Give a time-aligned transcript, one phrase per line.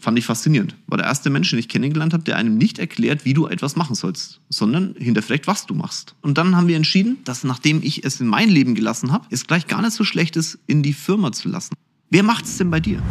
[0.00, 0.74] Fand ich faszinierend.
[0.86, 3.76] War der erste Mensch, den ich kennengelernt habe, der einem nicht erklärt, wie du etwas
[3.76, 6.14] machen sollst, sondern hinterfragt, was du machst.
[6.22, 9.46] Und dann haben wir entschieden, dass nachdem ich es in mein Leben gelassen habe, es
[9.46, 11.74] gleich gar nicht so schlecht ist, in die Firma zu lassen.
[12.08, 13.02] Wer macht es denn bei dir?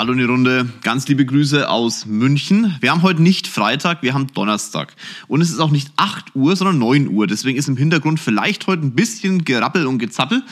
[0.00, 2.74] Hallo in die Runde, ganz liebe Grüße aus München.
[2.80, 4.94] Wir haben heute nicht Freitag, wir haben Donnerstag.
[5.28, 7.26] Und es ist auch nicht 8 Uhr, sondern 9 Uhr.
[7.26, 10.42] Deswegen ist im Hintergrund vielleicht heute ein bisschen Gerappel und Gezappel,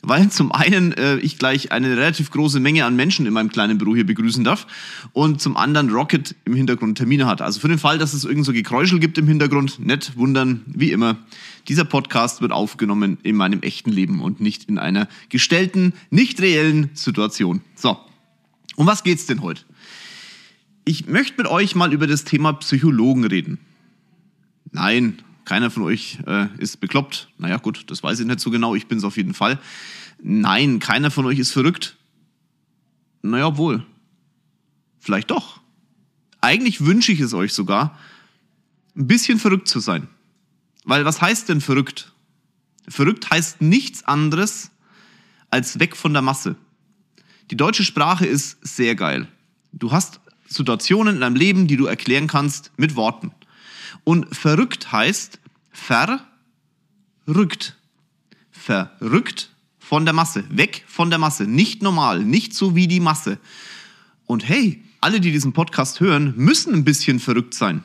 [0.00, 3.76] weil zum einen äh, ich gleich eine relativ große Menge an Menschen in meinem kleinen
[3.76, 4.66] Büro hier begrüßen darf
[5.12, 7.42] und zum anderen Rocket im Hintergrund Termine hat.
[7.42, 10.92] Also für den Fall, dass es irgend so Gekräuschel gibt im Hintergrund, nicht wundern, wie
[10.92, 11.18] immer.
[11.68, 16.88] Dieser Podcast wird aufgenommen in meinem echten Leben und nicht in einer gestellten, nicht reellen
[16.94, 17.60] Situation.
[17.74, 17.98] So,
[18.78, 19.64] um was geht's denn heute?
[20.84, 23.58] Ich möchte mit euch mal über das Thema Psychologen reden.
[24.70, 27.28] Nein, keiner von euch äh, ist bekloppt.
[27.38, 28.76] Naja, gut, das weiß ich nicht so genau.
[28.76, 29.58] Ich bin es auf jeden Fall.
[30.22, 31.96] Nein, keiner von euch ist verrückt.
[33.22, 33.84] Naja, wohl.
[35.00, 35.60] Vielleicht doch.
[36.40, 37.98] Eigentlich wünsche ich es euch sogar,
[38.96, 40.06] ein bisschen verrückt zu sein.
[40.84, 42.12] Weil was heißt denn verrückt?
[42.86, 44.70] Verrückt heißt nichts anderes
[45.50, 46.54] als weg von der Masse.
[47.50, 49.26] Die deutsche Sprache ist sehr geil.
[49.72, 53.32] Du hast Situationen in deinem Leben, die du erklären kannst mit Worten.
[54.04, 57.76] Und verrückt heißt verrückt.
[58.50, 63.38] Verrückt von der Masse, weg von der Masse, nicht normal, nicht so wie die Masse.
[64.26, 67.82] Und hey, alle, die diesen Podcast hören, müssen ein bisschen verrückt sein.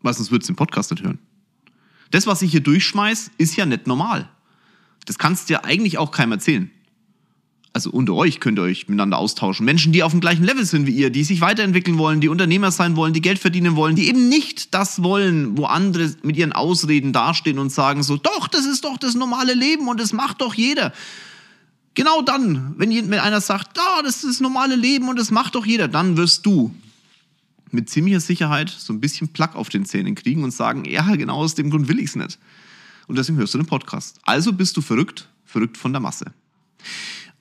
[0.00, 1.18] Weil sonst würdest du den Podcast nicht hören.
[2.10, 4.30] Das, was ich hier durchschmeiß, ist ja nicht normal.
[5.04, 6.70] Das kannst du ja eigentlich auch keinem erzählen
[7.80, 9.64] also unter euch könnt ihr euch miteinander austauschen.
[9.64, 12.70] Menschen, die auf dem gleichen Level sind wie ihr, die sich weiterentwickeln wollen, die Unternehmer
[12.70, 16.52] sein wollen, die Geld verdienen wollen, die eben nicht das wollen, wo andere mit ihren
[16.52, 20.42] Ausreden dastehen und sagen so, doch, das ist doch das normale Leben und das macht
[20.42, 20.92] doch jeder.
[21.94, 25.64] Genau dann, wenn einer sagt, ah, das ist das normale Leben und das macht doch
[25.64, 26.74] jeder, dann wirst du
[27.70, 31.36] mit ziemlicher Sicherheit so ein bisschen Plack auf den Zähnen kriegen und sagen, ja, genau
[31.36, 32.38] aus dem Grund will ich es nicht.
[33.06, 34.18] Und deswegen hörst du den Podcast.
[34.24, 36.26] Also bist du verrückt, verrückt von der Masse.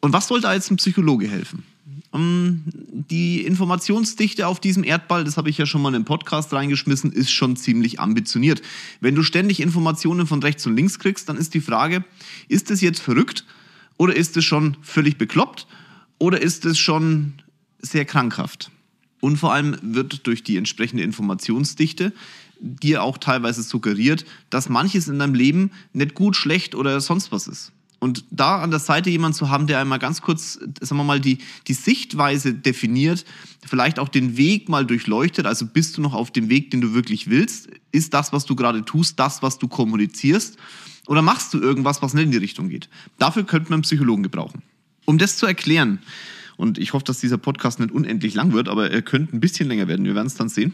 [0.02, 1.64] Und was soll da jetzt ein Psychologe helfen?
[2.12, 6.52] Um, die Informationsdichte auf diesem Erdball, das habe ich ja schon mal in den Podcast
[6.54, 8.64] reingeschmissen, ist schon ziemlich ambitioniert.
[9.00, 12.04] Wenn du ständig Informationen von rechts und links kriegst, dann ist die Frage,
[12.48, 13.46] ist es jetzt verrückt
[13.98, 15.68] oder ist es schon völlig bekloppt
[16.18, 17.34] oder ist es schon
[17.80, 18.72] sehr krankhaft?
[19.22, 22.14] Und vor allem wird durch die entsprechende Informationsdichte
[22.60, 27.48] dir auch teilweise suggeriert, dass manches in deinem Leben nicht gut, schlecht oder sonst was
[27.48, 27.72] ist.
[28.00, 31.20] Und da an der Seite jemand zu haben, der einmal ganz kurz, sagen wir mal,
[31.20, 33.26] die, die Sichtweise definiert,
[33.66, 36.94] vielleicht auch den Weg mal durchleuchtet, also bist du noch auf dem Weg, den du
[36.94, 37.68] wirklich willst?
[37.92, 40.58] Ist das, was du gerade tust, das, was du kommunizierst?
[41.08, 42.88] Oder machst du irgendwas, was nicht in die Richtung geht?
[43.18, 44.62] Dafür könnte man einen Psychologen gebrauchen.
[45.06, 46.00] Um das zu erklären,
[46.56, 49.68] und ich hoffe, dass dieser Podcast nicht unendlich lang wird, aber er könnte ein bisschen
[49.68, 50.74] länger werden, wir werden es dann sehen.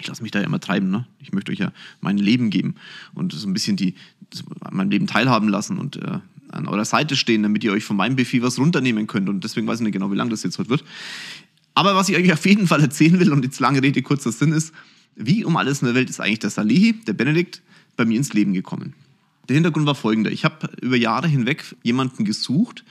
[0.00, 1.06] Ich lasse mich da ja immer treiben, ne?
[1.18, 2.76] Ich möchte euch ja mein Leben geben
[3.14, 3.94] und so ein bisschen die,
[4.70, 6.18] mein Leben teilhaben lassen und äh,
[6.50, 9.28] an eurer Seite stehen, damit ihr euch von meinem Befehl was runternehmen könnt.
[9.28, 10.84] Und deswegen weiß ich nicht genau, wie lange das jetzt heute wird.
[11.74, 14.52] Aber was ich euch auf jeden Fall erzählen will, und jetzt lange Rede, kurzer Sinn
[14.52, 14.74] ist,
[15.14, 17.62] wie um alles in der Welt ist eigentlich der Salihi, der Benedikt,
[17.96, 18.94] bei mir ins Leben gekommen.
[19.48, 20.30] Der Hintergrund war folgender.
[20.30, 22.84] Ich habe über Jahre hinweg jemanden gesucht,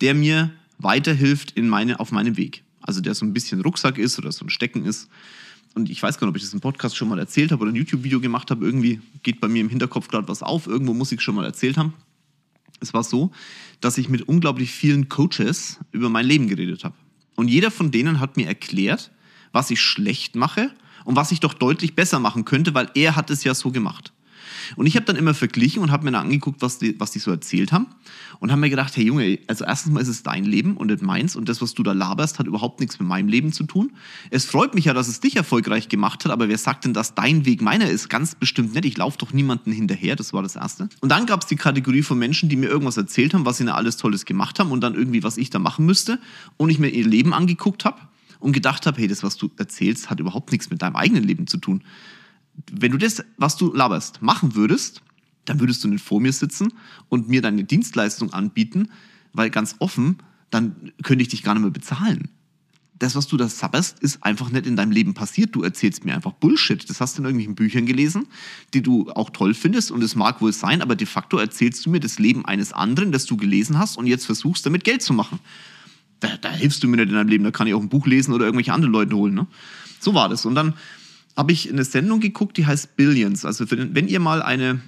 [0.00, 2.62] der mir weiterhilft in meine, auf meinem Weg.
[2.80, 5.08] Also der so ein bisschen Rucksack ist oder so ein Stecken ist.
[5.74, 7.72] Und ich weiß gar nicht, ob ich das im Podcast schon mal erzählt habe oder
[7.72, 8.64] ein YouTube-Video gemacht habe.
[8.64, 10.66] Irgendwie geht bei mir im Hinterkopf gerade was auf.
[10.66, 11.92] Irgendwo muss ich schon mal erzählt haben
[12.80, 13.30] es war so,
[13.80, 16.94] dass ich mit unglaublich vielen Coaches über mein Leben geredet habe.
[17.36, 19.10] Und jeder von denen hat mir erklärt,
[19.52, 23.30] was ich schlecht mache und was ich doch deutlich besser machen könnte, weil er hat
[23.30, 24.12] es ja so gemacht.
[24.74, 27.18] Und ich habe dann immer verglichen und habe mir dann angeguckt, was die, was die
[27.18, 27.86] so erzählt haben.
[28.40, 31.02] Und habe mir gedacht, hey Junge, also erstens mal ist es dein Leben und nicht
[31.02, 31.36] meins.
[31.36, 33.92] Und das, was du da laberst, hat überhaupt nichts mit meinem Leben zu tun.
[34.30, 37.14] Es freut mich ja, dass es dich erfolgreich gemacht hat, aber wer sagt denn, dass
[37.14, 38.08] dein Weg meiner ist?
[38.08, 38.84] Ganz bestimmt nicht.
[38.84, 40.88] Ich laufe doch niemanden hinterher, das war das Erste.
[41.00, 43.64] Und dann gab es die Kategorie von Menschen, die mir irgendwas erzählt haben, was sie
[43.64, 46.18] da alles Tolles gemacht haben und dann irgendwie, was ich da machen müsste.
[46.56, 48.00] Und ich mir ihr Leben angeguckt habe
[48.40, 51.46] und gedacht habe, hey, das, was du erzählst, hat überhaupt nichts mit deinem eigenen Leben
[51.46, 51.82] zu tun
[52.72, 55.02] wenn du das, was du laberst, machen würdest,
[55.44, 56.72] dann würdest du nicht vor mir sitzen
[57.08, 58.88] und mir deine Dienstleistung anbieten,
[59.32, 60.18] weil ganz offen,
[60.50, 62.28] dann könnte ich dich gar nicht mehr bezahlen.
[62.98, 65.54] Das, was du da sabberst, ist einfach nicht in deinem Leben passiert.
[65.54, 66.88] Du erzählst mir einfach Bullshit.
[66.88, 68.26] Das hast du in irgendwelchen Büchern gelesen,
[68.72, 71.90] die du auch toll findest und es mag wohl sein, aber de facto erzählst du
[71.90, 75.12] mir das Leben eines anderen, das du gelesen hast und jetzt versuchst, damit Geld zu
[75.12, 75.40] machen.
[76.20, 77.44] Da, da hilfst du mir nicht in deinem Leben.
[77.44, 79.34] Da kann ich auch ein Buch lesen oder irgendwelche anderen Leute holen.
[79.34, 79.46] Ne?
[80.00, 80.46] So war das.
[80.46, 80.72] Und dann
[81.36, 83.44] habe ich eine Sendung geguckt, die heißt Billions.
[83.44, 84.80] Also den, wenn ihr mal eine,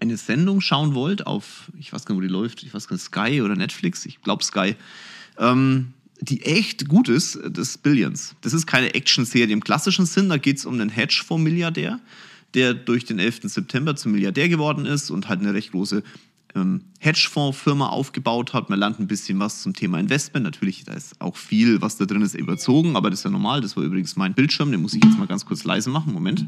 [0.00, 2.96] eine Sendung schauen wollt auf, ich weiß gar nicht, wo die läuft, ich weiß gar
[2.96, 4.76] nicht, Sky oder Netflix, ich glaube Sky,
[5.38, 8.36] ähm, die echt gut ist, das Billions.
[8.42, 11.98] Das ist keine Action-Serie im klassischen Sinn, da geht es um einen Hedgefonds-Milliardär,
[12.52, 13.40] der durch den 11.
[13.44, 16.02] September zum Milliardär geworden ist und halt eine recht große
[16.54, 18.70] ähm, Hedgefonds-Firma aufgebaut hat.
[18.70, 20.44] Man lernt ein bisschen was zum Thema Investment.
[20.44, 23.60] Natürlich, da ist auch viel, was da drin ist, überzogen, aber das ist ja normal.
[23.60, 26.12] Das war übrigens mein Bildschirm, den muss ich jetzt mal ganz kurz leise machen.
[26.12, 26.46] Moment.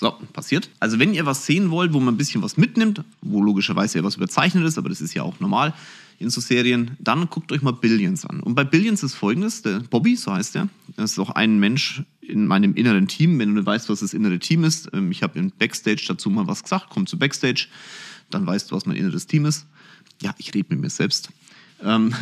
[0.00, 0.70] So, passiert.
[0.80, 4.04] Also wenn ihr was sehen wollt, wo man ein bisschen was mitnimmt, wo logischerweise ja
[4.04, 5.74] was überzeichnet ist, aber das ist ja auch normal
[6.18, 8.40] in so Serien, dann guckt euch mal Billions an.
[8.40, 12.02] Und bei Billions ist folgendes, der Bobby, so heißt er, das ist auch ein Mensch
[12.20, 14.90] in meinem inneren Team, wenn du weißt, was das innere Team ist.
[14.92, 17.68] Ähm, ich habe im Backstage dazu mal was gesagt, komm zu Backstage,
[18.30, 19.66] dann weißt du, was mein inneres Team ist.
[20.22, 21.30] Ja, ich rede mit mir selbst.
[21.82, 22.14] Ähm,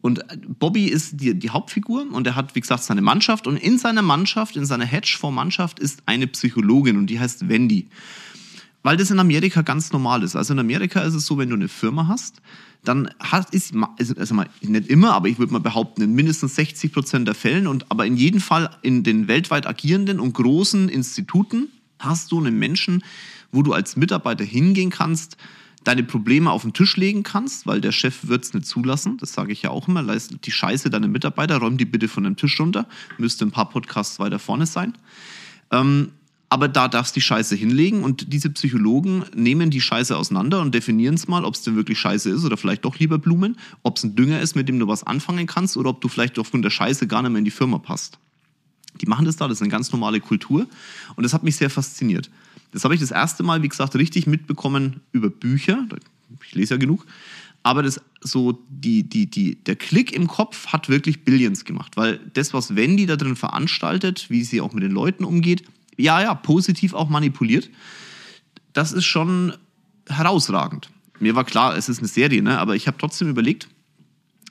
[0.00, 0.24] und
[0.58, 3.46] Bobby ist die, die Hauptfigur und er hat, wie gesagt, seine Mannschaft.
[3.46, 7.88] Und in seiner Mannschaft, in seiner Hedgefonds-Mannschaft ist eine Psychologin und die heißt Wendy.
[8.82, 10.36] Weil das in Amerika ganz normal ist.
[10.36, 12.40] Also in Amerika ist es so, wenn du eine Firma hast,
[12.84, 16.54] dann hat, ist, also, also mal, nicht immer, aber ich würde mal behaupten, in mindestens
[16.54, 20.88] 60 Prozent der Fällen und aber in jedem Fall in den weltweit agierenden und großen
[20.88, 23.02] Instituten hast du einen Menschen,
[23.52, 25.36] wo du als Mitarbeiter hingehen kannst,
[25.84, 29.16] deine Probleme auf den Tisch legen kannst, weil der Chef wird es nicht zulassen.
[29.18, 30.02] Das sage ich ja auch immer.
[30.02, 32.86] Leist die Scheiße deiner Mitarbeiter, räum die bitte von dem Tisch runter.
[33.16, 34.96] Müsste ein paar Podcasts weiter vorne sein.
[35.70, 36.10] Ähm,
[36.50, 40.74] aber da darfst du die Scheiße hinlegen und diese Psychologen nehmen die Scheiße auseinander und
[40.74, 43.98] definieren es mal, ob es denn wirklich Scheiße ist oder vielleicht doch lieber Blumen, ob
[43.98, 46.64] es ein Dünger ist, mit dem du was anfangen kannst oder ob du vielleicht aufgrund
[46.64, 48.18] der Scheiße gar nicht mehr in die Firma passt.
[48.98, 50.66] Die machen das da, das ist eine ganz normale Kultur
[51.16, 52.30] und das hat mich sehr fasziniert.
[52.72, 55.86] Das habe ich das erste Mal, wie gesagt, richtig mitbekommen über Bücher.
[56.44, 57.06] Ich lese ja genug.
[57.62, 62.20] Aber das, so die, die, die, der Klick im Kopf hat wirklich Billions gemacht, weil
[62.34, 65.64] das, was Wendy da drin veranstaltet, wie sie auch mit den Leuten umgeht,
[65.96, 67.68] ja, ja, positiv auch manipuliert,
[68.72, 69.54] das ist schon
[70.08, 70.90] herausragend.
[71.18, 72.58] Mir war klar, es ist eine Serie, ne?
[72.58, 73.68] aber ich habe trotzdem überlegt,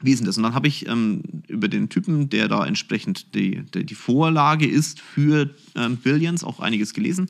[0.01, 0.37] wie ist denn das?
[0.37, 4.67] Und dann habe ich ähm, über den Typen, der da entsprechend die, die, die Vorlage
[4.67, 7.29] ist für ähm, Billions, auch einiges gelesen.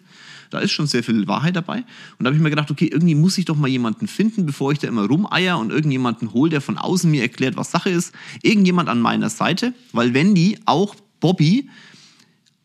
[0.49, 1.77] Da ist schon sehr viel Wahrheit dabei.
[1.77, 4.71] Und da habe ich mir gedacht, okay, irgendwie muss ich doch mal jemanden finden, bevor
[4.71, 8.13] ich da immer rumeier und irgendjemanden hole, der von außen mir erklärt, was Sache ist.
[8.41, 11.69] Irgendjemand an meiner Seite, weil wenn die, auch Bobby,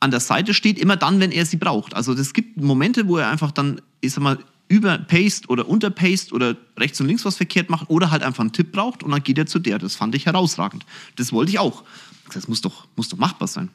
[0.00, 1.94] an der Seite steht, immer dann, wenn er sie braucht.
[1.94, 4.38] Also es gibt Momente, wo er einfach dann, ich sag mal,
[4.72, 8.72] überpaced oder unterpaced oder rechts und links was verkehrt macht oder halt einfach einen Tipp
[8.72, 9.78] braucht und dann geht er zu der.
[9.78, 10.86] Das fand ich herausragend.
[11.16, 11.84] Das wollte ich auch.
[12.32, 13.68] Das muss doch, muss doch machbar sein.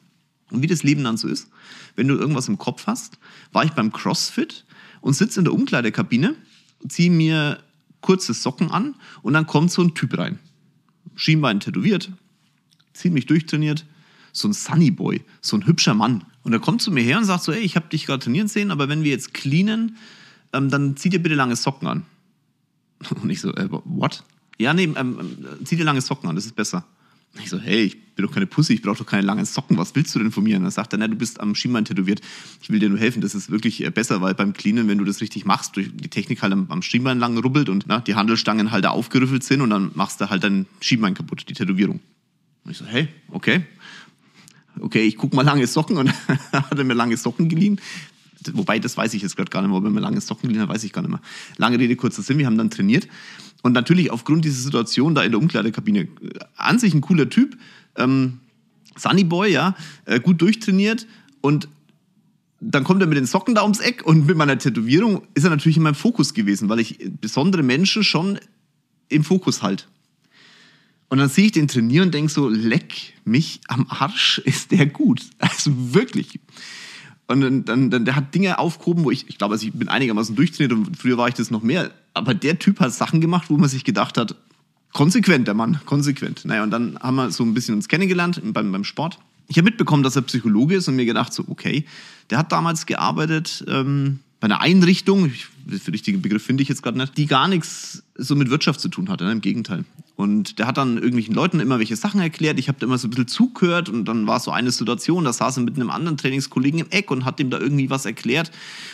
[0.50, 1.50] Und wie das Leben dann so ist,
[1.94, 3.18] wenn du irgendwas im Kopf hast,
[3.52, 4.64] war ich beim CrossFit
[5.00, 6.34] und sitze in der Umkleidekabine,
[6.88, 7.62] ziehe mir
[8.00, 10.40] kurze Socken an und dann kommt so ein Typ rein.
[11.14, 12.10] Schienbein tätowiert,
[12.92, 13.86] ziemlich durchtrainiert,
[14.32, 16.24] so ein Sunny Boy, so ein hübscher Mann.
[16.42, 18.48] Und er kommt zu mir her und sagt so, ey, ich habe dich gerade trainieren
[18.48, 19.96] sehen, aber wenn wir jetzt cleanen,
[20.52, 22.04] ähm, dann zieh dir bitte lange Socken an.
[23.22, 24.24] Und ich so, äh, what?
[24.58, 26.84] Ja, nee, ähm, ähm, zieh dir lange Socken an, das ist besser.
[27.34, 29.76] Und ich so, hey, ich bin doch keine Pussy, ich brauche doch keine langen Socken,
[29.76, 30.56] was willst du denn von mir?
[30.56, 32.20] Und dann sagt er, na, du bist am Schienbein tätowiert,
[32.60, 35.04] ich will dir nur helfen, das ist wirklich äh, besser, weil beim Cleanen, wenn du
[35.04, 38.14] das richtig machst, durch die Technik halt am, am Schienbein lang rubbelt und na, die
[38.14, 42.00] Handelstangen halt da aufgerüffelt sind und dann machst du halt dein Schienbein kaputt, die Tätowierung.
[42.64, 43.62] Und ich so, hey, okay.
[44.80, 46.12] Okay, ich guck mal lange Socken und
[46.52, 47.80] hat er mir lange Socken geliehen
[48.52, 50.62] wobei das weiß ich jetzt gerade gar nicht mehr, ob er mir lange Socken geliehen
[50.62, 51.20] hat, weiß ich gar nicht mehr.
[51.56, 53.08] Lange Rede, kurzer Sinn, wir haben dann trainiert.
[53.62, 56.08] Und natürlich aufgrund dieser Situation da in der Umkleidekabine, äh,
[56.56, 57.56] an sich ein cooler Typ,
[57.96, 58.40] ähm,
[58.96, 59.74] Sunny Boy, ja,
[60.04, 61.06] äh, gut durchtrainiert
[61.40, 61.68] und
[62.60, 65.50] dann kommt er mit den Socken da ums Eck und mit meiner Tätowierung ist er
[65.50, 68.38] natürlich in meinem Fokus gewesen, weil ich besondere Menschen schon
[69.08, 69.88] im Fokus halt.
[71.08, 74.86] Und dann sehe ich den trainieren und denke so, leck mich am Arsch, ist der
[74.86, 75.22] gut.
[75.38, 76.40] Also wirklich.
[77.28, 79.88] Und dann, dann, dann der hat Dinge aufgehoben, wo ich, ich glaube, also ich bin
[79.88, 81.90] einigermaßen durchtrainiert und früher war ich das noch mehr.
[82.14, 84.34] Aber der Typ hat Sachen gemacht, wo man sich gedacht hat,
[84.94, 86.46] konsequent, der Mann, konsequent.
[86.46, 89.18] Naja, und dann haben wir so ein bisschen uns kennengelernt beim, beim Sport.
[89.46, 91.84] Ich habe mitbekommen, dass er Psychologe ist und mir gedacht, so, okay,
[92.30, 96.82] der hat damals gearbeitet ähm, bei einer Einrichtung, ich, den richtigen Begriff finde ich jetzt
[96.82, 99.32] gerade nicht, die gar nichts so mit Wirtschaft zu tun hatte, ne?
[99.32, 99.84] im Gegenteil.
[100.14, 102.58] Und der hat dann irgendwelchen Leuten immer welche Sachen erklärt.
[102.58, 105.32] Ich habe da immer so ein bisschen zugehört und dann war so eine Situation, da
[105.32, 108.50] saß er mit einem anderen Trainingskollegen im Eck und hat dem da irgendwie was erklärt.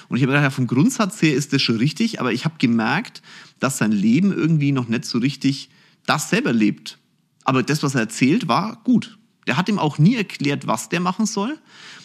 [0.08, 2.56] Und ich habe gedacht, ja, vom Grundsatz her ist das schon richtig, aber ich habe
[2.58, 3.22] gemerkt,
[3.60, 5.70] dass sein Leben irgendwie noch nicht so richtig
[6.06, 6.98] das selber lebt.
[7.44, 9.18] Aber das, was er erzählt, war gut.
[9.46, 11.58] Der hat ihm auch nie erklärt, was der machen soll,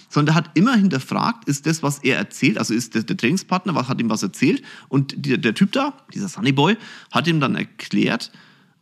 [0.10, 3.75] sondern der hat immer hinterfragt, ist das, was er erzählt, also ist der, der Trainingspartner,
[3.75, 6.78] was hat ihm was erzählt und der, der Typ da, dieser Sunnyboy,
[7.12, 8.32] hat ihm dann erklärt,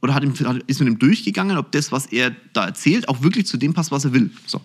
[0.02, 0.34] oder hat ihm,
[0.68, 3.92] ist mit ihm durchgegangen, ob das, was er da erzählt, auch wirklich zu dem passt,
[3.92, 4.32] was er will.
[4.46, 4.62] So.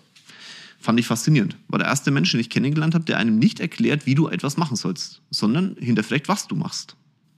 [0.79, 1.57] Fand ich faszinierend.
[1.69, 4.57] War der erste Mensch, den ich kennengelernt habe, der einem nicht erklärt, wie du etwas
[4.57, 6.95] machen sollst, sondern hinterfragt, was du machst.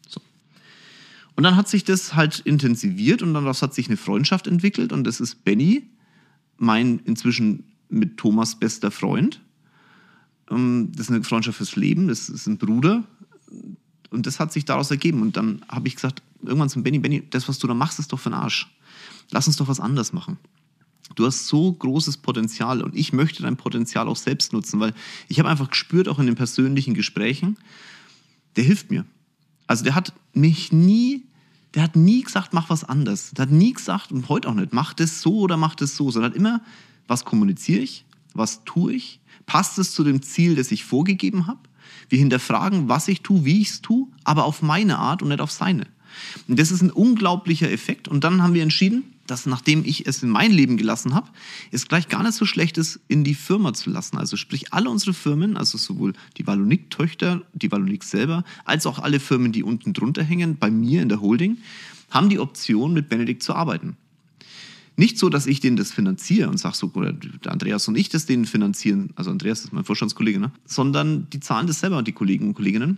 [0.08, 0.20] So.
[1.36, 5.04] Und dann hat sich das halt intensiviert und daraus hat sich eine Freundschaft entwickelt und
[5.06, 5.84] das ist Benny,
[6.58, 9.42] mein inzwischen mit Thomas bester Freund.
[10.50, 13.04] Ähm, das ist eine Freundschaft fürs Leben, das ist ein Bruder.
[14.12, 15.22] Und das hat sich daraus ergeben.
[15.22, 18.14] Und dann habe ich gesagt, irgendwann zum Benny, Benny, das, was du da machst, ist
[18.14, 18.72] doch für den Arsch.
[19.32, 20.38] Lass uns doch was anderes machen.
[21.16, 24.94] Du hast so großes Potenzial und ich möchte dein Potenzial auch selbst nutzen, weil
[25.28, 27.58] ich habe einfach gespürt, auch in den persönlichen Gesprächen,
[28.56, 29.06] der hilft mir.
[29.68, 31.26] Also der hat mich nie,
[31.74, 33.32] der hat nie gesagt, mach was anderes.
[33.32, 36.10] Der hat nie gesagt, und heute auch nicht, mach das so oder mach das so,
[36.10, 36.62] sondern hat immer,
[37.08, 41.60] was kommuniziere ich, was tue ich, passt es zu dem Ziel, das ich vorgegeben habe.
[42.10, 45.42] Wir hinterfragen, was ich tue, wie ich es tue, aber auf meine Art und nicht
[45.42, 45.88] auf seine.
[46.48, 48.08] Und das ist ein unglaublicher Effekt.
[48.08, 51.30] Und dann haben wir entschieden, dass nachdem ich es in mein Leben gelassen habe,
[51.72, 54.18] es gleich gar nicht so schlecht ist, in die Firma zu lassen.
[54.18, 59.20] Also sprich, alle unsere Firmen, also sowohl die Valonik-Töchter, die Valonik selber, als auch alle
[59.20, 61.58] Firmen, die unten drunter hängen, bei mir in der Holding,
[62.12, 63.98] haben die Option, mit Benedikt zu arbeiten.
[64.98, 68.10] Nicht so, dass ich denen das finanziere und sage so, oder der Andreas und ich
[68.10, 70.52] das denen finanzieren, also Andreas ist mein Vorstandskollege, ne?
[70.66, 72.98] sondern die zahlen das selber, die Kollegen und Kolleginnen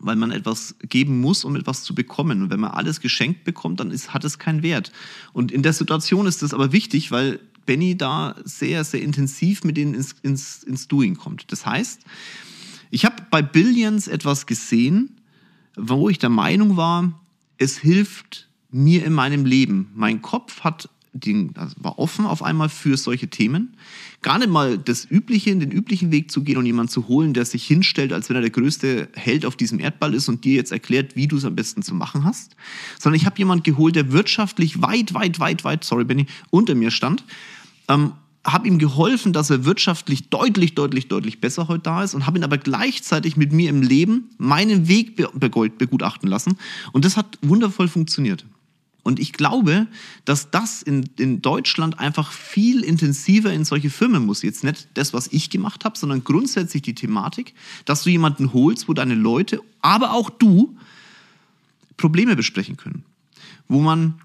[0.00, 2.42] weil man etwas geben muss, um etwas zu bekommen.
[2.42, 4.92] Und wenn man alles geschenkt bekommt, dann ist, hat es keinen Wert.
[5.32, 9.76] Und in der Situation ist das aber wichtig, weil Benny da sehr, sehr intensiv mit
[9.76, 11.50] denen ins, ins, ins Doing kommt.
[11.52, 12.02] Das heißt,
[12.90, 15.16] ich habe bei Billions etwas gesehen,
[15.76, 17.20] wo ich der Meinung war,
[17.58, 19.90] es hilft mir in meinem Leben.
[19.94, 20.88] Mein Kopf hat
[21.20, 23.76] den, also war offen auf einmal für solche Themen.
[24.22, 27.44] Gar nicht mal das Übliche, den üblichen Weg zu gehen und jemanden zu holen, der
[27.44, 30.72] sich hinstellt, als wenn er der größte Held auf diesem Erdball ist und dir jetzt
[30.72, 32.56] erklärt, wie du es am besten zu machen hast.
[32.98, 36.90] Sondern ich habe jemanden geholt, der wirtschaftlich weit, weit, weit, weit, sorry Benny, unter mir
[36.90, 37.24] stand.
[37.88, 38.12] Ähm,
[38.44, 42.38] habe ihm geholfen, dass er wirtschaftlich deutlich, deutlich, deutlich besser heute da ist und habe
[42.38, 46.58] ihn aber gleichzeitig mit mir im Leben meinen Weg begutachten lassen.
[46.92, 48.44] Und das hat wundervoll funktioniert.
[49.08, 49.86] Und ich glaube,
[50.26, 54.42] dass das in, in Deutschland einfach viel intensiver in solche Firmen muss.
[54.42, 57.54] Jetzt nicht das, was ich gemacht habe, sondern grundsätzlich die Thematik,
[57.86, 60.76] dass du jemanden holst, wo deine Leute, aber auch du,
[61.96, 63.02] Probleme besprechen können.
[63.66, 64.20] Wo man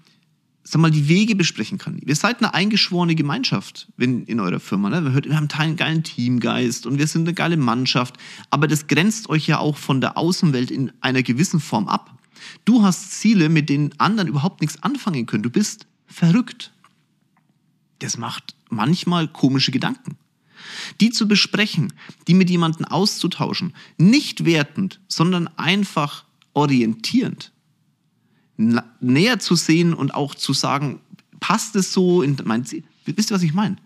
[0.64, 1.96] sag mal, die Wege besprechen kann.
[2.04, 4.90] Ihr seid eine eingeschworene Gemeinschaft wenn, in eurer Firma.
[4.90, 5.02] Ne?
[5.02, 8.16] Wir, hört, wir haben einen geilen Teamgeist und wir sind eine geile Mannschaft.
[8.50, 12.18] Aber das grenzt euch ja auch von der Außenwelt in einer gewissen Form ab.
[12.64, 15.42] Du hast Ziele, mit denen anderen überhaupt nichts anfangen können.
[15.42, 16.72] Du bist verrückt.
[18.00, 20.16] Das macht manchmal komische Gedanken.
[21.00, 21.92] Die zu besprechen,
[22.26, 26.24] die mit jemandem auszutauschen, nicht wertend, sondern einfach
[26.54, 27.52] orientierend,
[28.56, 31.00] näher zu sehen und auch zu sagen,
[31.40, 32.84] passt es so in mein Ziel?
[33.04, 33.76] Wisst ihr, was ich meine?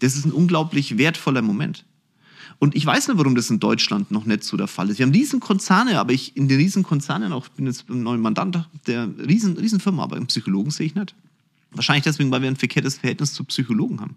[0.00, 1.84] Das ist ein unglaublich wertvoller Moment.
[2.62, 5.00] Und ich weiß nicht, warum das in Deutschland noch nicht so der Fall ist.
[5.00, 8.68] Wir haben Riesenkonzerne, aber ich in den Riesenkonzernen auch, ich bin jetzt ein neuer Mandant
[8.86, 11.12] der riesen, Riesenfirma, aber einen Psychologen sehe ich nicht.
[11.72, 14.14] Wahrscheinlich deswegen, weil wir ein verkehrtes Verhältnis zu Psychologen haben.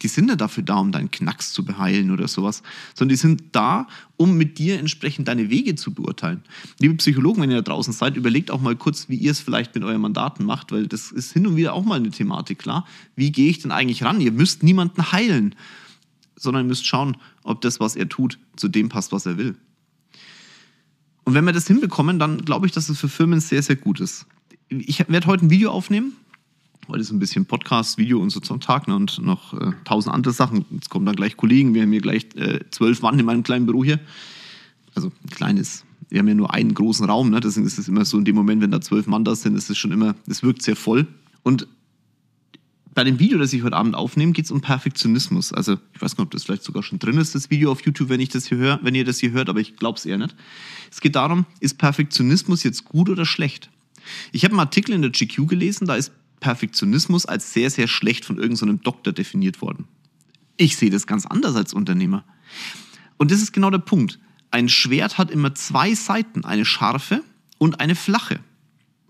[0.00, 2.62] Die sind nicht dafür da, um deinen Knacks zu beheilen oder sowas,
[2.94, 6.42] sondern die sind da, um mit dir entsprechend deine Wege zu beurteilen.
[6.80, 9.74] Liebe Psychologen, wenn ihr da draußen seid, überlegt auch mal kurz, wie ihr es vielleicht
[9.74, 12.86] mit euren Mandaten macht, weil das ist hin und wieder auch mal eine Thematik, klar.
[13.16, 14.18] Wie gehe ich denn eigentlich ran?
[14.18, 15.54] Ihr müsst niemanden heilen
[16.42, 19.56] sondern ihr müsst schauen, ob das, was er tut, zu dem passt, was er will.
[21.24, 24.00] Und wenn wir das hinbekommen, dann glaube ich, dass es für Firmen sehr, sehr gut
[24.00, 24.26] ist.
[24.68, 26.14] Ich werde heute ein Video aufnehmen.
[26.88, 30.12] Heute ist ein bisschen Podcast, Video und so zum Tag ne, und noch äh, tausend
[30.12, 30.64] andere Sachen.
[30.70, 31.74] Jetzt kommen dann gleich Kollegen.
[31.74, 34.00] Wir haben hier gleich äh, zwölf Mann in meinem kleinen Büro hier.
[34.94, 35.84] Also ein kleines.
[36.08, 37.30] Wir haben ja nur einen großen Raum.
[37.30, 37.38] Ne?
[37.38, 39.70] Deswegen ist es immer so, in dem Moment, wenn da zwölf Mann da sind, ist
[39.70, 41.06] es schon immer, es wirkt sehr voll.
[41.44, 41.68] Und
[42.94, 45.52] bei dem Video, das ich heute Abend aufnehme, geht es um Perfektionismus.
[45.52, 48.08] Also ich weiß nicht, ob das vielleicht sogar schon drin ist, das Video auf YouTube,
[48.08, 50.18] wenn ich das hier höre, wenn ihr das hier hört, aber ich glaube es eher
[50.18, 50.34] nicht.
[50.90, 53.70] Es geht darum, ist Perfektionismus jetzt gut oder schlecht?
[54.32, 58.24] Ich habe einen Artikel in der GQ gelesen, da ist Perfektionismus als sehr, sehr schlecht
[58.24, 59.86] von irgendeinem so Doktor definiert worden.
[60.56, 62.24] Ich sehe das ganz anders als Unternehmer.
[63.16, 64.18] Und das ist genau der Punkt.
[64.50, 67.22] Ein Schwert hat immer zwei Seiten, eine scharfe
[67.58, 68.40] und eine flache.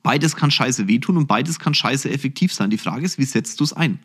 [0.03, 2.71] Beides kann scheiße wehtun und beides kann scheiße effektiv sein.
[2.71, 4.01] Die Frage ist, wie setzt du es ein?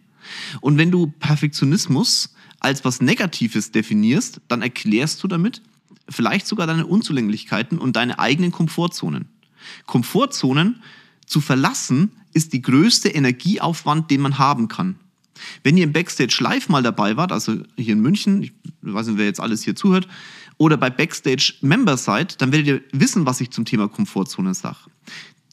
[0.62, 5.62] Und wenn du Perfektionismus als was Negatives definierst, dann erklärst du damit
[6.10, 9.26] vielleicht sogar deine Unzulänglichkeiten und deine eigenen Komfortzonen.
[9.86, 10.82] Komfortzonen
[11.26, 14.96] zu verlassen ist die größte Energieaufwand, den man haben kann.
[15.64, 19.18] Wenn ihr im Backstage Live mal dabei wart, also hier in München, ich weiß nicht,
[19.18, 20.08] wer jetzt alles hier zuhört,
[20.58, 24.78] oder bei Backstage Member seid, dann werdet ihr wissen, was ich zum Thema Komfortzone sage.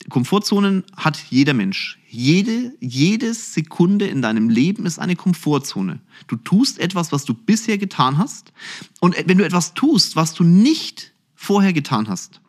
[0.08, 1.98] Komfortzonen hat jeder Mensch.
[2.08, 6.00] Jede, jede Sekunde in deinem Leben ist eine Komfortzone.
[6.26, 8.52] Du tust etwas, was du bisher getan hast.
[9.00, 12.40] Und wenn du etwas tust, was du nicht vorher getan hast,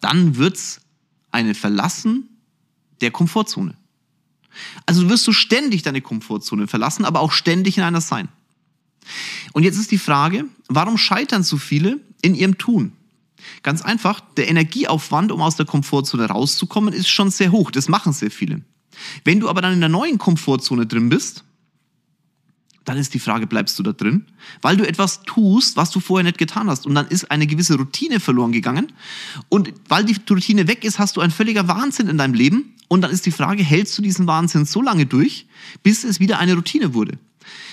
[0.00, 0.80] dann wird's
[1.30, 2.28] eine Verlassen
[3.00, 3.76] der Komfortzone.
[4.86, 8.28] Also wirst du ständig deine Komfortzone verlassen, aber auch ständig in einer sein.
[9.52, 12.92] Und jetzt ist die Frage, warum scheitern so viele in ihrem Tun?
[13.62, 17.70] Ganz einfach, der Energieaufwand, um aus der Komfortzone rauszukommen, ist schon sehr hoch.
[17.70, 18.62] Das machen sehr viele.
[19.24, 21.44] Wenn du aber dann in der neuen Komfortzone drin bist,
[22.88, 24.24] dann ist die Frage, bleibst du da drin?
[24.62, 26.86] Weil du etwas tust, was du vorher nicht getan hast.
[26.86, 28.92] Und dann ist eine gewisse Routine verloren gegangen.
[29.50, 32.74] Und weil die Routine weg ist, hast du ein völliger Wahnsinn in deinem Leben.
[32.88, 35.46] Und dann ist die Frage, hältst du diesen Wahnsinn so lange durch,
[35.82, 37.18] bis es wieder eine Routine wurde?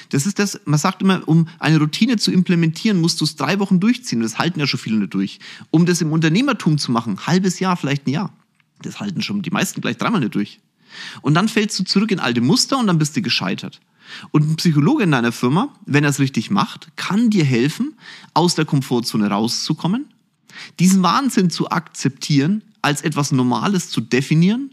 [0.10, 3.60] Das ist das, man sagt immer, um eine Routine zu implementieren, musst du es drei
[3.60, 4.22] Wochen durchziehen.
[4.22, 5.40] Das halten ja schon viele nicht durch.
[5.72, 8.34] Um das im Unternehmertum zu machen, halbes Jahr, vielleicht ein Jahr.
[8.82, 10.60] Das halten schon die meisten gleich dreimal nicht durch.
[11.22, 13.82] Und dann fällst du zurück in alte Muster und dann bist du gescheitert.
[14.32, 17.96] Und ein Psychologe in deiner Firma, wenn er es richtig macht, kann dir helfen,
[18.34, 20.06] aus der Komfortzone rauszukommen,
[20.80, 24.72] diesen Wahnsinn zu akzeptieren, als etwas Normales zu definieren,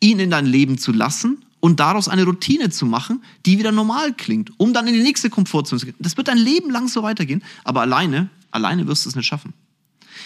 [0.00, 4.12] ihn in dein Leben zu lassen und daraus eine Routine zu machen, die wieder normal
[4.12, 5.94] klingt, um dann in die nächste Komfortzone zu gehen.
[6.00, 9.54] Das wird dein Leben lang so weitergehen, aber alleine, alleine wirst du es nicht schaffen.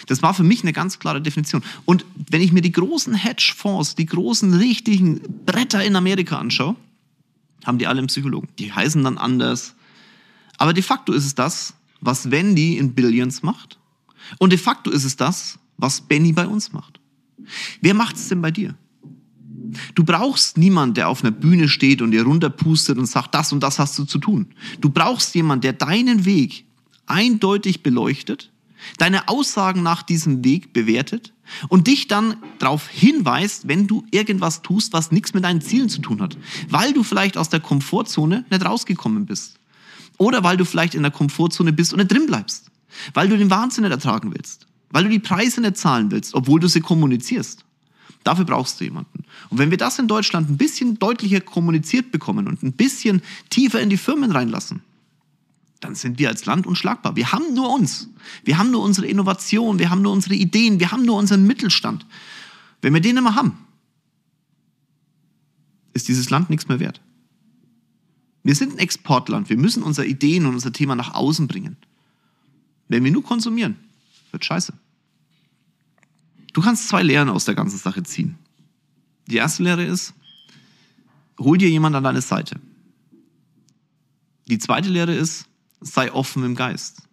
[0.07, 1.61] Das war für mich eine ganz klare Definition.
[1.85, 6.75] Und wenn ich mir die großen Hedgefonds, die großen richtigen Bretter in Amerika anschaue,
[7.65, 8.49] haben die alle einen Psychologen.
[8.57, 9.75] Die heißen dann anders.
[10.57, 13.77] Aber de facto ist es das, was Wendy in Billions macht.
[14.39, 16.99] Und de facto ist es das, was Benny bei uns macht.
[17.81, 18.75] Wer macht es denn bei dir?
[19.95, 23.61] Du brauchst niemanden, der auf einer Bühne steht und dir runterpustet und sagt, das und
[23.61, 24.47] das hast du zu tun.
[24.81, 26.65] Du brauchst jemanden, der deinen Weg
[27.05, 28.51] eindeutig beleuchtet
[28.97, 31.33] deine Aussagen nach diesem Weg bewertet
[31.69, 36.01] und dich dann darauf hinweist, wenn du irgendwas tust, was nichts mit deinen Zielen zu
[36.01, 36.37] tun hat,
[36.69, 39.55] weil du vielleicht aus der Komfortzone nicht rausgekommen bist
[40.17, 42.71] oder weil du vielleicht in der Komfortzone bist und nicht drin bleibst,
[43.13, 46.59] weil du den Wahnsinn nicht ertragen willst, weil du die Preise nicht zahlen willst, obwohl
[46.59, 47.63] du sie kommunizierst.
[48.27, 49.23] Dafür brauchst du jemanden.
[49.47, 53.79] Und wenn wir das in Deutschland ein bisschen deutlicher kommuniziert bekommen und ein bisschen tiefer
[53.79, 54.81] in die Firmen reinlassen,
[55.79, 57.15] dann sind wir als Land unschlagbar.
[57.15, 58.09] Wir haben nur uns.
[58.43, 62.05] Wir haben nur unsere Innovation, wir haben nur unsere Ideen, wir haben nur unseren Mittelstand.
[62.81, 63.57] Wenn wir den immer haben,
[65.93, 66.99] ist dieses Land nichts mehr wert.
[68.43, 69.49] Wir sind ein Exportland.
[69.49, 71.77] Wir müssen unsere Ideen und unser Thema nach außen bringen.
[72.89, 73.77] Wenn wir nur konsumieren,
[74.31, 74.73] wird scheiße.
[76.57, 78.35] Du kannst zwei Lehren aus der ganzen Sache ziehen.
[79.27, 80.15] Die erste Lehre ist,
[81.37, 82.59] hol dir jemand an deine Seite.
[84.47, 85.45] Die zweite Lehre ist,
[85.81, 87.03] sei offen im Geist.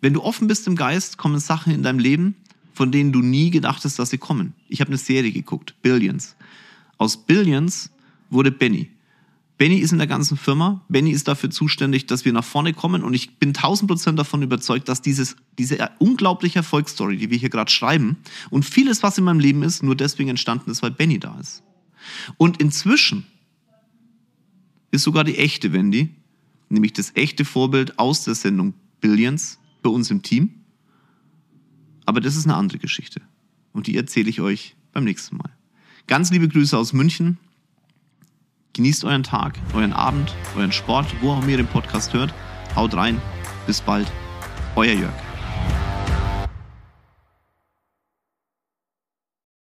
[0.00, 2.34] Wenn du offen bist im Geist, kommen Sachen in deinem Leben,
[2.74, 4.54] von denen du nie gedacht hast, dass sie kommen.
[4.66, 6.34] Ich habe eine Serie geguckt, Billions.
[6.98, 7.90] Aus Billions
[8.28, 8.90] wurde Benny.
[9.62, 10.84] Benny ist in der ganzen Firma.
[10.88, 13.04] Benny ist dafür zuständig, dass wir nach vorne kommen.
[13.04, 17.48] Und ich bin tausend Prozent davon überzeugt, dass dieses, diese unglaubliche Erfolgsstory, die wir hier
[17.48, 18.16] gerade schreiben,
[18.50, 21.62] und vieles, was in meinem Leben ist, nur deswegen entstanden ist, weil Benny da ist.
[22.38, 23.24] Und inzwischen
[24.90, 26.10] ist sogar die echte Wendy
[26.68, 30.64] nämlich das echte Vorbild aus der Sendung Billions bei uns im Team.
[32.04, 33.20] Aber das ist eine andere Geschichte.
[33.72, 35.56] Und die erzähle ich euch beim nächsten Mal.
[36.08, 37.38] Ganz liebe Grüße aus München.
[38.74, 42.32] Genießt euren Tag, euren Abend, euren Sport, wo auch immer ihr den Podcast hört.
[42.74, 43.20] Haut rein.
[43.66, 44.10] Bis bald.
[44.76, 45.31] Euer Jörg.